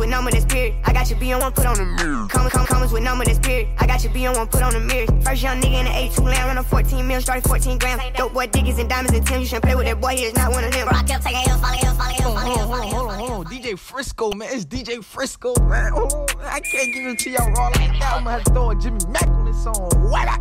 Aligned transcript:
with 0.00 0.08
number 0.08 0.30
that's 0.30 0.46
period. 0.46 0.74
I 0.84 0.92
got 0.92 1.10
you 1.10 1.16
B 1.16 1.32
on 1.32 1.40
one, 1.40 1.52
put 1.52 1.66
on 1.66 1.76
the 1.76 1.84
mirror. 1.84 2.26
Commas, 2.28 2.52
com, 2.52 2.66
commas 2.66 2.90
with 2.90 3.02
number 3.02 3.24
that's 3.24 3.38
period. 3.38 3.68
I 3.78 3.86
got 3.86 4.02
you 4.02 4.08
B 4.10 4.26
on 4.26 4.34
one, 4.34 4.48
put 4.48 4.62
on 4.62 4.72
the 4.72 4.80
mirror. 4.80 5.06
First 5.20 5.42
young 5.42 5.60
nigga 5.60 5.80
in 5.80 5.84
the 5.84 5.90
A2 5.92 6.24
land, 6.24 6.46
run 6.48 6.58
a 6.58 6.62
14 6.62 7.06
mil, 7.06 7.20
started 7.20 7.46
14 7.46 7.78
grams. 7.78 8.02
Dope 8.16 8.32
boy 8.32 8.46
diggers 8.46 8.78
and 8.78 8.88
diamonds 8.88 9.16
and 9.16 9.26
Tim. 9.26 9.40
You 9.40 9.46
shouldn't 9.46 9.64
play 9.64 9.74
with 9.76 9.86
that 9.86 10.00
boy, 10.00 10.16
he 10.16 10.24
is 10.24 10.34
not 10.34 10.50
one 10.52 10.64
of 10.64 10.72
them. 10.72 10.88
Bro, 10.88 10.98
I 10.98 11.02
kept 11.02 11.22
taking 11.22 11.40
hills, 11.40 11.60
falling 11.60 11.78
hills, 11.78 11.96
falling 11.96 12.16
hills, 12.16 12.34
falling 12.34 12.52
hills, 12.56 12.68
falling 12.68 12.88
hills. 12.88 12.94
Hold 12.94 13.10
on, 13.10 13.18
hold 13.18 13.46
on. 13.46 13.52
DJ 13.52 13.78
Frisco, 13.78 14.32
man. 14.32 14.48
It's 14.50 14.64
DJ 14.64 15.04
Frisco, 15.04 15.54
man. 15.68 15.92
Hold 15.92 16.12
on. 16.12 16.26
I 16.44 16.60
can't 16.60 16.94
give 16.94 17.06
it 17.06 17.18
to 17.20 17.30
y'all 17.30 17.50
raw 17.52 17.66
like 17.68 17.98
that. 18.00 18.12
I'm 18.16 18.24
gonna 18.24 18.30
have 18.30 18.44
to 18.44 18.52
throw 18.52 18.70
a 18.70 18.74
Jimmy 18.76 19.00
Mack 19.08 19.28
on 19.28 19.44
this 19.44 19.62
song. 19.62 19.90
What 20.10 20.28
up? 20.28 20.40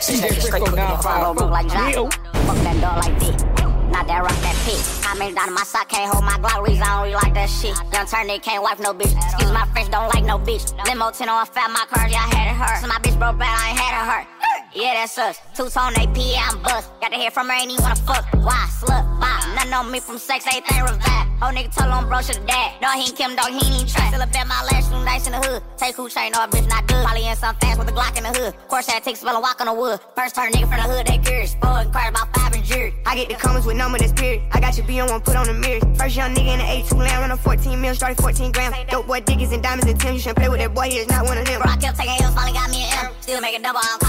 DJ 0.00 0.28
Frisco, 0.40 0.70
now 0.76 0.96
five 0.98 1.36
Roll 1.36 1.50
like 1.50 1.68
Johnny. 1.68 1.94
Yo. 1.94 2.08
Fuck 2.08 2.56
that 2.56 2.80
dog 2.80 3.04
like 3.04 3.18
dick. 3.18 3.71
Not 3.92 4.08
that 4.08 4.22
rock, 4.24 4.38
that 4.40 4.56
pit. 4.64 4.80
I 5.04 5.12
mean, 5.18 5.34
down 5.34 5.52
my 5.52 5.62
sock, 5.64 5.88
can't 5.88 6.10
hold 6.10 6.24
my 6.24 6.38
glories. 6.40 6.80
I 6.80 6.86
don't 6.86 7.02
really 7.04 7.14
like 7.14 7.34
that 7.34 7.50
shit. 7.50 7.76
Young 7.92 8.06
turn, 8.06 8.26
they 8.26 8.38
can't 8.38 8.62
wipe 8.62 8.80
no 8.80 8.94
bitch. 8.94 9.12
Excuse 9.12 9.52
my 9.52 9.66
French, 9.72 9.90
don't 9.90 10.08
like 10.14 10.24
no 10.24 10.38
bitch. 10.38 10.72
Limo 10.88 11.10
10 11.10 11.28
on 11.28 11.44
fat, 11.46 11.68
my 11.70 11.84
car, 11.92 12.08
I 12.08 12.26
had 12.32 12.48
it 12.48 12.56
hurt. 12.56 12.80
So 12.80 12.86
my 12.88 12.96
bitch 13.04 13.18
broke 13.18 13.36
bad, 13.38 13.52
I 13.52 13.70
ain't 13.70 13.78
had 13.78 13.92
it 13.92 14.06
hurt. 14.08 14.26
Yeah, 14.74 14.94
that's 14.94 15.18
us. 15.18 15.36
Two 15.54 15.68
tone 15.68 15.92
AP, 16.00 16.16
I'm 16.16 16.62
bust. 16.62 16.90
Got 17.02 17.12
to 17.12 17.18
hear 17.18 17.30
from 17.30 17.48
her, 17.48 17.54
ain't 17.54 17.70
even 17.70 17.82
wanna 17.82 17.96
fuck. 17.96 18.24
Why? 18.32 18.66
Slut, 18.80 19.04
bop. 19.20 19.41
Nothing 19.62 19.74
on 19.74 19.92
me 19.92 20.00
from 20.00 20.18
sex, 20.18 20.44
everything 20.48 20.82
revive. 20.82 21.28
Old 21.38 21.54
nigga 21.54 21.70
told 21.70 21.94
on 21.94 22.08
bro, 22.08 22.20
should've 22.20 22.44
died. 22.48 22.82
No, 22.82 22.90
he 22.98 23.06
ain't 23.06 23.14
Kim, 23.14 23.36
dog, 23.36 23.54
he 23.54 23.62
ain't 23.62 23.74
even 23.78 23.86
try. 23.86 24.08
Still 24.10 24.20
a 24.20 24.26
bet 24.26 24.46
my 24.48 24.58
last 24.66 24.90
shoe 24.90 24.98
nice 25.04 25.26
in 25.26 25.32
the 25.32 25.38
hood. 25.38 25.62
Take 25.76 25.94
who 25.94 26.08
chain, 26.08 26.32
no, 26.32 26.40
bitch 26.50 26.68
not 26.68 26.82
good. 26.88 27.06
Probably 27.06 27.28
in 27.28 27.36
some 27.36 27.54
fast 27.62 27.78
with 27.78 27.88
a 27.88 27.92
Glock 27.92 28.18
in 28.18 28.24
the 28.24 28.34
hood. 28.34 28.54
Course 28.66 28.86
that 28.86 29.04
takes 29.04 29.20
spell 29.20 29.34
and 29.36 29.42
walk 29.42 29.60
on 29.60 29.68
the 29.68 29.72
wood. 29.72 30.00
First 30.16 30.34
turn 30.34 30.50
nigga 30.50 30.66
from 30.66 30.82
the 30.82 30.88
hood, 30.90 31.06
they 31.06 31.18
curious. 31.18 31.52
Spoil 31.52 31.76
inquired 31.78 32.10
about 32.10 32.34
five 32.34 32.52
and 32.54 32.64
jury. 32.64 32.92
I 33.06 33.14
get 33.14 33.28
the 33.28 33.36
comments 33.36 33.64
with 33.64 33.76
number 33.76 33.98
that's 33.98 34.10
period. 34.10 34.42
I 34.50 34.58
got 34.58 34.76
your 34.76 34.84
B 34.84 34.98
on 34.98 35.08
one, 35.08 35.20
put 35.20 35.36
on 35.36 35.46
the 35.46 35.54
mirror. 35.54 35.78
First 35.94 36.16
young 36.16 36.34
nigga 36.34 36.54
in 36.54 36.58
the 36.58 36.66
A2 36.66 36.98
land, 36.98 37.22
run 37.22 37.30
a 37.30 37.36
14 37.36 37.80
mil, 37.80 37.94
started 37.94 38.20
14 38.20 38.50
grams. 38.50 38.74
Dope 38.90 39.06
boy 39.06 39.20
diggers 39.20 39.52
and 39.52 39.62
diamonds 39.62 39.86
and 39.86 40.00
Tim. 40.00 40.14
You 40.14 40.18
shouldn't 40.18 40.38
play 40.38 40.48
with 40.48 40.58
that 40.58 40.74
boy, 40.74 40.90
he 40.90 40.98
is 40.98 41.08
not 41.08 41.24
one 41.24 41.38
of 41.38 41.46
them. 41.46 41.62
Bro, 41.62 41.70
I 41.70 41.76
kept 41.76 41.98
taking 41.98 42.18
hills, 42.18 42.34
finally 42.34 42.58
got 42.58 42.68
me 42.70 42.82
an 42.82 43.06
M. 43.06 43.12
Still 43.20 43.40
making 43.40 43.62
double, 43.62 43.78
I 43.78 43.96
don't 44.00 44.02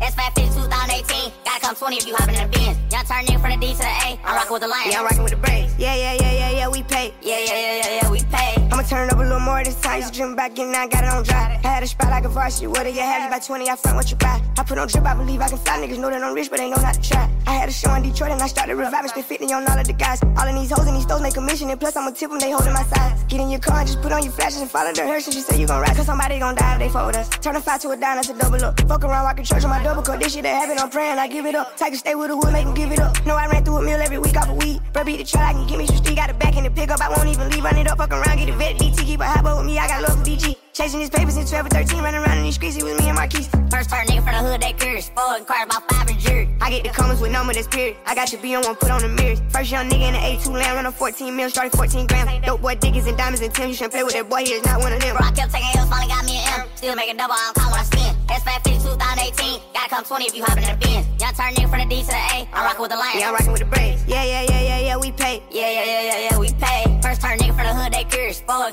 call 0.00 0.10
when 0.10 0.20
I. 0.20 0.30
S550 0.32 0.54
2018. 0.54 1.32
Gotta 1.44 1.60
come 1.60 1.74
20 1.74 1.96
if 1.96 2.06
you 2.06 2.14
hopping 2.16 2.34
in 2.34 2.50
the 2.50 2.58
Benz. 2.58 2.78
Young 2.92 3.04
turn 3.04 3.24
nigga 3.24 3.40
from 3.40 3.50
the 3.50 3.66
D 3.66 3.72
to 3.72 3.78
the 3.78 3.84
A. 3.86 4.20
I'm 4.24 4.34
rocking 4.36 4.52
with 4.52 4.62
the 4.62 4.68
lion. 4.68 4.90
Yeah, 4.90 4.98
I'm 4.98 5.04
rocking 5.04 5.22
with 5.22 5.32
the 5.32 5.38
braids. 5.38 5.74
Yeah, 5.78 5.94
yeah, 5.94 6.14
yeah, 6.20 6.32
yeah, 6.32 6.50
yeah, 6.50 6.68
we 6.68 6.82
pay. 6.82 7.14
Yeah, 7.22 7.38
yeah, 7.38 7.44
yeah, 7.46 7.76
yeah, 7.76 8.00
yeah, 8.02 8.10
we 8.10 8.22
pay. 8.24 8.57
Turn 8.88 9.10
up 9.10 9.18
a 9.18 9.20
little 9.20 9.38
more 9.38 9.62
this 9.62 9.78
time. 9.82 10.00
Used 10.00 10.14
to 10.14 10.20
dream 10.20 10.30
in, 10.30 10.72
now 10.72 10.84
I 10.84 10.88
got 10.88 11.04
it 11.04 11.10
on 11.12 11.22
dry. 11.22 11.60
I 11.62 11.68
had 11.68 11.82
a 11.82 11.86
spot 11.86 12.08
like 12.08 12.24
a 12.24 12.30
varsity. 12.30 12.68
What 12.68 12.84
do 12.84 12.90
you 12.90 13.02
have? 13.02 13.24
You 13.24 13.28
buy 13.28 13.38
20, 13.38 13.68
I 13.68 13.76
front 13.76 13.96
what 13.98 14.10
you 14.10 14.16
buy. 14.16 14.40
I 14.56 14.64
put 14.64 14.78
on 14.78 14.88
drip, 14.88 15.04
I 15.04 15.12
believe 15.12 15.42
I 15.42 15.48
can 15.48 15.58
fly. 15.58 15.76
Niggas 15.76 15.98
know 15.98 16.08
that 16.08 16.22
I'm 16.22 16.34
rich, 16.34 16.48
but 16.48 16.58
they 16.58 16.70
know 16.70 16.80
not 16.80 16.94
to 16.94 17.02
try. 17.02 17.30
I 17.46 17.52
had 17.52 17.68
a 17.68 17.72
show 17.72 17.92
in 17.92 18.02
Detroit 18.02 18.30
and 18.30 18.40
I 18.40 18.46
started 18.46 18.76
reviving. 18.76 19.10
Spent 19.10 19.26
50 19.26 19.52
on 19.52 19.68
all 19.68 19.78
of 19.78 19.86
the 19.86 19.92
guys. 19.92 20.22
All 20.22 20.48
of 20.48 20.54
these 20.54 20.70
hoes 20.70 20.86
and 20.86 20.96
these 20.96 21.02
stores 21.02 21.20
make 21.20 21.34
commission. 21.34 21.68
And 21.68 21.78
plus, 21.78 21.96
I'ma 21.96 22.12
tip 22.12 22.30
them, 22.30 22.38
they 22.38 22.50
holding 22.50 22.72
my 22.72 22.82
size. 22.84 23.24
Get 23.24 23.40
in 23.40 23.50
your 23.50 23.60
car 23.60 23.80
and 23.80 23.86
just 23.86 24.00
put 24.00 24.10
on 24.10 24.22
your 24.22 24.32
flashes 24.32 24.62
and 24.62 24.70
follow 24.70 24.90
the 24.92 25.04
hearse. 25.04 25.26
And 25.26 25.34
she 25.34 25.42
say 25.42 25.60
you 25.60 25.66
gon' 25.66 25.82
ride. 25.82 25.94
Cause 25.94 26.06
somebody 26.06 26.38
gon' 26.38 26.54
die 26.54 26.80
if 26.80 26.92
they 26.92 27.04
with 27.04 27.16
us. 27.16 27.28
Turn 27.28 27.56
a 27.56 27.60
five 27.60 27.82
to 27.82 27.90
a 27.90 27.96
dime, 27.96 28.16
that's 28.16 28.30
a 28.30 28.38
double 28.38 28.64
up. 28.64 28.80
Fuck 28.88 29.04
around, 29.04 29.24
walking 29.24 29.44
church 29.44 29.64
on 29.64 29.70
my 29.70 29.82
double 29.82 30.02
cut. 30.02 30.18
This 30.18 30.32
shit 30.32 30.44
that 30.44 30.56
happen, 30.56 30.78
I'm 30.78 30.88
praying, 30.88 31.18
I 31.18 31.28
give 31.28 31.44
it 31.44 31.54
up. 31.54 31.76
A 31.78 31.94
stay 31.94 32.14
with 32.14 32.28
the 32.28 32.36
wood, 32.38 32.54
make 32.54 32.64
them 32.64 32.74
give 32.74 32.90
it 32.90 33.00
up. 33.00 33.12
No, 33.26 33.36
I 33.36 33.48
ran 33.48 33.64
through 33.66 33.76
a 33.76 33.82
meal 33.82 34.00
every 34.00 34.18
week 34.18 34.36
off 34.38 34.48
a 34.48 34.54
weed. 34.54 34.80
Bro, 34.94 35.04
beat 35.04 35.18
the 35.18 35.24
try, 35.24 35.50
I 35.50 35.52
can 35.52 35.66
give 35.66 35.78
me 35.78 35.86
some 35.86 35.96
street. 35.98 36.16
Got 36.16 36.30
it 36.30 36.38
back 36.38 36.56
in 36.56 36.64
the 36.64 36.67
pickup, 36.88 37.04
I 37.04 37.14
won't 37.14 37.28
even 37.28 37.50
leave. 37.50 37.64
Run 37.64 37.76
it 37.76 37.86
up, 37.86 37.98
fuck 37.98 38.12
around, 38.12 38.36
get 38.38 38.48
a 38.48 38.52
vet. 38.52 38.76
DT, 38.76 39.04
keep 39.04 39.20
a 39.20 39.24
hot 39.24 39.44
boy 39.44 39.56
with 39.56 39.66
me, 39.66 39.78
I 39.78 39.86
got 39.88 40.02
love 40.02 40.18
for 40.18 40.24
DG. 40.24 40.56
Chasing 40.72 41.00
his 41.00 41.10
papers 41.10 41.34
since 41.34 41.50
12 41.50 41.66
or 41.66 41.70
13, 41.70 42.02
running 42.02 42.20
around 42.20 42.38
in 42.38 42.44
these 42.44 42.54
streets, 42.54 42.76
it 42.76 42.84
was 42.84 42.98
me 42.98 43.08
and 43.08 43.16
Marquise. 43.16 43.48
First 43.70 43.90
turn 43.90 44.06
nigga 44.06 44.22
from 44.22 44.32
the 44.32 44.42
hood, 44.50 44.60
they 44.60 44.72
curious. 44.72 45.06
Spoil 45.06 45.34
inquired 45.34 45.66
about 45.66 45.90
five 45.90 46.08
and 46.08 46.18
jury. 46.18 46.48
I 46.60 46.70
get 46.70 46.84
the 46.84 46.90
comments 46.90 47.20
with 47.20 47.32
number 47.32 47.52
that's 47.52 47.66
period. 47.66 47.96
I 48.06 48.14
got 48.14 48.32
your 48.32 48.40
B 48.40 48.54
on 48.54 48.62
one, 48.64 48.76
put 48.76 48.90
on 48.90 49.02
the 49.02 49.08
mirrors. 49.08 49.40
First 49.50 49.70
young 49.70 49.88
nigga 49.90 50.08
in 50.08 50.14
the 50.14 50.22
A2 50.22 50.52
land, 50.52 50.76
run 50.76 50.86
a 50.86 50.92
14 50.92 51.34
mil, 51.36 51.50
started 51.50 51.76
14 51.76 52.06
grams. 52.06 52.46
Dope 52.46 52.62
boy 52.62 52.76
diggers 52.76 53.06
and 53.06 53.18
diamonds 53.18 53.40
and 53.42 53.52
Tim. 53.52 53.68
You 53.68 53.74
shouldn't 53.74 53.92
play 53.92 54.04
with 54.04 54.14
that 54.14 54.28
boy, 54.28 54.44
he 54.44 54.52
is 54.54 54.64
not 54.64 54.80
one 54.80 54.92
of 54.92 55.00
them. 55.00 55.16
Bro, 55.16 55.26
I 55.26 55.32
kept 55.32 55.52
taking 55.52 55.68
hills, 55.74 55.88
finally 55.88 56.08
got 56.08 56.24
me 56.24 56.38
an 56.38 56.60
M. 56.60 56.66
Still 56.76 56.94
making 56.94 57.16
double, 57.16 57.34
I 57.34 57.52
don't 57.52 57.56
call 57.58 57.70
when 57.72 57.80
I 57.80 57.84
spin. 57.84 58.14
S550 58.28 58.78
2018. 58.86 59.60
Gotta 59.74 59.90
come 59.90 60.04
20 60.04 60.24
if 60.26 60.36
you 60.36 60.44
hopping 60.44 60.64
in 60.64 60.78
the 60.78 60.86
Benz. 60.86 61.06
Young 61.20 61.34
turn 61.34 61.52
nigga 61.54 61.68
from 61.68 61.80
the 61.82 61.86
D 61.90 62.02
to 62.02 62.14
the 62.14 62.22
A. 62.38 62.48
I'm 62.54 62.64
rocking 62.64 62.82
with 62.82 62.90
the 62.90 62.96
lion. 62.96 63.18
Yeah, 63.18 63.28
I'm 63.28 63.34
rocking 63.34 63.52
with 63.52 63.60
the 63.60 63.66
braids. 63.66 64.04
Yeah, 64.06 64.22
yeah, 64.24 64.42
yeah, 64.42 64.62
yeah, 64.62 64.78
yeah, 64.78 64.96
we 64.96 65.10
pay. 65.12 65.42
Yeah, 65.50 65.68
yeah, 65.68 65.84
yeah, 65.84 66.02
yeah, 66.02 66.30
yeah, 66.30 66.37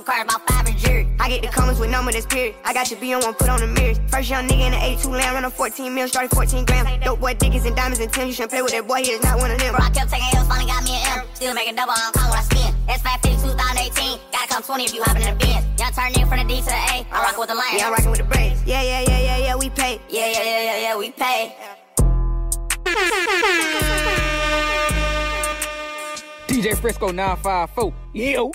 curious. 0.06 0.22
Spoil 0.22 0.22
inquired 0.22 0.26
about 0.26 0.48
five 0.48 0.68
and 0.68 0.78
jury. 0.78 1.08
I 1.20 1.30
get 1.30 1.42
the 1.42 1.48
comments 1.48 1.80
with 1.80 1.90
number 1.90 2.12
that's 2.12 2.26
period. 2.26 2.56
I 2.64 2.74
got 2.74 2.90
your 2.92 3.00
B 3.00 3.14
on 3.14 3.22
one, 3.22 3.34
put 3.34 3.50
on 3.50 3.60
the 3.60 3.68
mirrors. 3.68 4.00
First 4.08 4.30
young 4.30 4.48
nigga 4.48 4.66
in 4.68 4.72
the 4.72 4.78
A2 4.78 5.12
land, 5.12 5.34
run 5.36 5.46
a 5.46 5.50
14 5.50 5.94
mil, 5.94 6.08
started 6.08 6.32
14 6.36 6.66
grams. 6.66 7.04
Dope 7.04 7.20
boy 7.20 7.34
diggers 7.34 7.66
and 7.66 7.76
diamonds 7.76 8.00
and 8.00 8.12
Tim. 8.12 8.28
You 8.28 8.34
shouldn't 8.34 8.52
play 8.52 8.62
with 8.62 8.72
that 8.72 8.88
boy, 8.88 9.04
he 9.04 9.12
is 9.12 9.24
not 9.24 9.38
one 9.38 9.52
of 9.52 9.60
them. 9.60 9.76
Bro, 9.76 9.86
I 9.86 9.90
kept 9.90 10.12
taking 10.12 10.28
hills, 10.32 10.48
finally 10.48 10.68
got 10.68 10.84
me 10.84 10.96
an 10.96 11.20
M. 11.20 11.26
Still 11.34 11.54
making 11.54 11.76
double, 11.76 11.94
I 11.94 12.00
don't 12.00 12.14
call 12.14 12.30
when 12.30 12.40
I 12.40 12.44
spin. 12.44 12.74
S550 12.88 13.42
2018. 13.42 14.20
Gotta 14.32 14.48
come 14.48 14.64
20 14.64 14.84
if 14.86 14.94
you 14.94 15.04
hopping 15.04 15.24
in 15.24 15.38
the 15.38 15.46
Benz. 15.46 15.66
Young 15.80 15.92
turn 15.92 16.12
nigga 16.14 16.28
from 16.30 16.40
the 16.40 16.46
D 16.46 16.60
to 16.62 16.66
the 16.66 16.74
A. 16.74 17.06
I'm 17.12 17.22
rocking 17.24 17.40
with 17.40 17.50
the 17.50 17.56
lion. 17.56 17.78
Yeah, 17.78 17.88
I'm 17.88 17.94
rocking 17.94 18.12
with 18.12 18.20
the 18.20 18.30
braids. 18.30 18.62
Yeah, 18.66 18.82
yeah, 18.82 19.02
yeah, 19.02 19.20
yeah, 19.20 19.38
yeah, 19.38 19.56
we 19.56 19.70
pay. 19.70 20.00
Yeah, 20.10 20.28
yeah, 20.28 20.44
yeah, 20.44 20.64
yeah, 20.64 20.78
yeah, 20.82 20.98
we 20.98 21.12
pay. 21.12 21.56
DJ 26.48 26.78
Frisco 26.78 27.12
954. 27.12 27.94
Yo. 28.14 28.52